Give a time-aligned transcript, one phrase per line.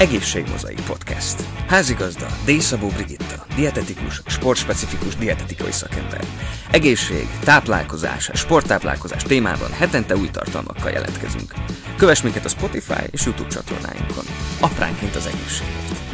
[0.00, 1.42] Egészségmozaik Podcast.
[1.68, 2.60] Házigazda D.
[2.60, 6.24] Szabó Brigitta, dietetikus, sportspecifikus dietetikai szakember.
[6.70, 11.54] Egészség, táplálkozás, sporttáplálkozás témában hetente új tartalmakkal jelentkezünk.
[11.96, 14.24] Kövess minket a Spotify és YouTube csatornáinkon.
[14.60, 16.09] Apránként az egészségért.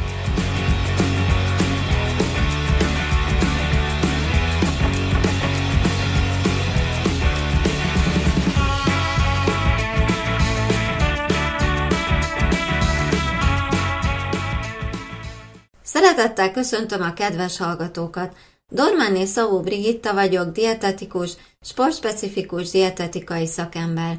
[16.07, 18.37] Szeretettel köszöntöm a kedves hallgatókat!
[18.69, 24.19] Dormáné Szavó Brigitta vagyok, dietetikus, sportspecifikus dietetikai szakember.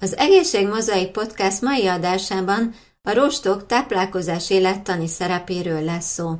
[0.00, 6.34] Az Egészség Mozai Podcast mai adásában a rostok táplálkozás élettani szerepéről lesz szó.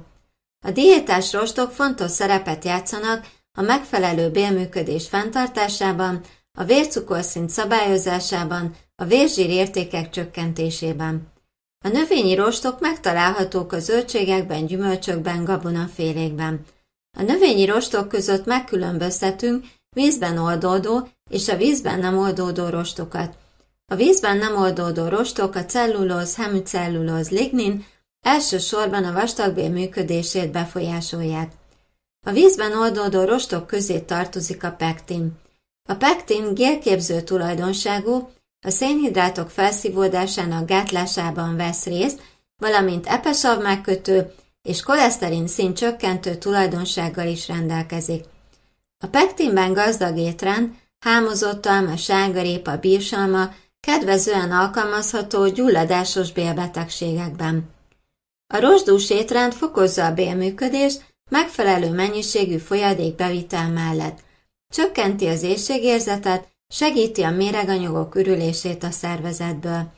[0.66, 3.26] A diétás rostok fontos szerepet játszanak
[3.58, 6.20] a megfelelő bélműködés fenntartásában,
[6.58, 11.36] a vércukorszint szabályozásában, a vérzsír értékek csökkentésében.
[11.84, 16.64] A növényi rostok megtalálhatók a zöldségekben, gyümölcsökben, gabonafélékben.
[17.18, 23.36] A növényi rostok között megkülönböztetünk vízben oldódó és a vízben nem oldódó rostokat.
[23.86, 27.84] A vízben nem oldódó rostok a cellulóz, hemicellulóz, lignin
[28.20, 31.52] elsősorban a vastagbél működését befolyásolják.
[32.26, 35.32] A vízben oldódó rostok közé tartozik a pektin.
[35.88, 38.28] A pektin gélképző tulajdonságú,
[38.60, 42.22] a szénhidrátok felszívódásának gátlásában vesz részt,
[42.56, 48.24] valamint epesav megkötő és koleszterin szint csökkentő tulajdonsággal is rendelkezik.
[48.98, 57.70] A pektinben gazdag étrend, hámozott alma, sárgarépa, bírsalma kedvezően alkalmazható gyulladásos bélbetegségekben.
[58.54, 64.18] A rozsdús étrend fokozza a bélműködést megfelelő mennyiségű folyadékbevitel mellett.
[64.68, 69.92] Csökkenti az éjségérzetet, Segíti a méreganyagok ürülését a szervezetből.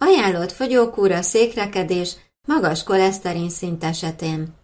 [0.00, 2.16] Ajánlott fogyókúra székrekedés
[2.46, 4.54] magas koleszterin szint esetén.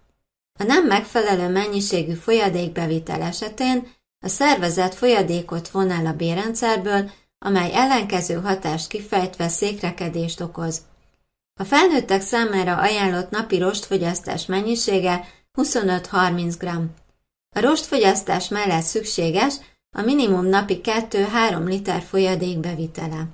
[0.58, 8.88] A nem megfelelő mennyiségű folyadékbevitel esetén a szervezet folyadékot von a bérrendszerből, amely ellenkező hatást
[8.88, 10.82] kifejtve székrekedést okoz.
[11.60, 16.66] A felnőttek számára ajánlott napi rostfogyasztás mennyisége 25-30 g.
[17.56, 19.54] A rostfogyasztás mellett szükséges,
[19.98, 23.24] a minimum napi 2-3 liter folyadék bevitele.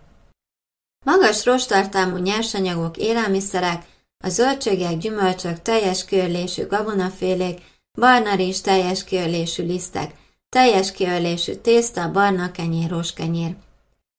[1.05, 3.85] Magas rostartalmú nyersanyagok, élelmiszerek,
[4.25, 7.61] a zöldségek, gyümölcsök, teljes kiörlésű gabonafélék,
[7.99, 10.15] barna rizs, teljes kiörlésű lisztek,
[10.49, 13.57] teljes kiörlésű tészta, barna kenyér, roskenyér.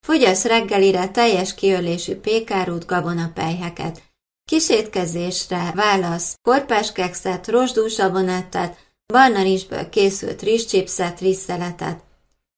[0.05, 4.01] Fogyasz reggelire teljes kiörlésű pékárút, gabonapelyheket.
[4.45, 8.77] Kisétkezésre válasz korpáskekszet, rozsdús abonettet,
[9.13, 12.03] barna rizsből készült rizscsipszet, rizszeletet.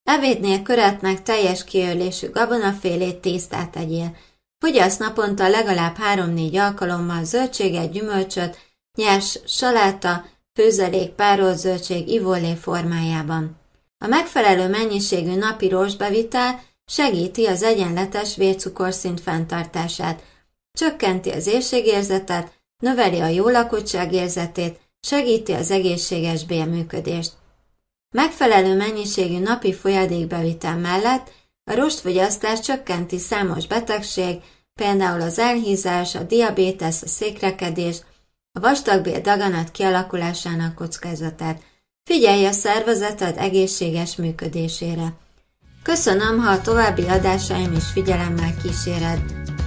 [0.06, 4.16] Ebédnél köretnek teljes kiörlésű gabonafélét tésztát tegyél.
[4.60, 8.58] Fogyasz naponta legalább 3-4 alkalommal zöldséget, gyümölcsöt,
[8.98, 13.60] nyers saláta, főzelék, párolt zöldség ivólé formájában.
[13.98, 20.24] A megfelelő mennyiségű napi rostbevitel segíti az egyenletes vércukorszint fenntartását,
[20.72, 22.52] csökkenti az érségérzetet,
[22.84, 23.50] növeli a jó
[24.12, 27.34] érzetét, segíti az egészséges bélműködést.
[28.16, 31.32] Megfelelő mennyiségű napi folyadékbevitel mellett
[31.64, 34.42] a rostfogyasztás csökkenti számos betegség,
[34.74, 37.98] például az elhízás, a diabétesz, a székrekedés,
[38.52, 41.62] a vastagbél daganat kialakulásának kockázatát.
[42.04, 45.14] Figyelj a szervezeted egészséges működésére.
[45.84, 49.20] Köszönöm, ha a további adásaim is figyelemmel kíséred.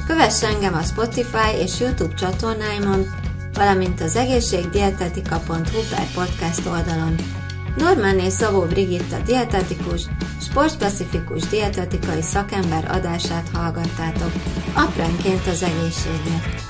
[0.07, 3.07] Kövess engem a Spotify és YouTube csatornáimon,
[3.53, 7.47] valamint az egészségdietetika.hu per podcast oldalon.
[7.79, 10.03] Normáné Szavó Brigitta dietetikus,
[10.41, 14.33] sportspecifikus dietetikai szakember adását hallgattátok,
[14.75, 16.63] apránként az egészségért.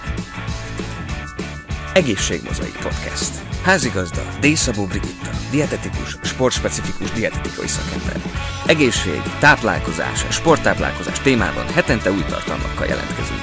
[1.92, 3.30] Egészségmozaik Podcast.
[3.62, 4.46] Házigazda D.
[4.46, 8.22] Szabó Brigitta, dietetikus, sportspecifikus dietetikai szakember.
[8.66, 13.42] Egészség, táplálkozás, sporttáplálkozás témában hetente új tartalmakkal jelentkezünk.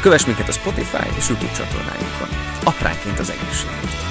[0.00, 2.28] Kövess minket a Spotify és YouTube csatornáinkon.
[2.64, 4.05] Apránként az egészségért.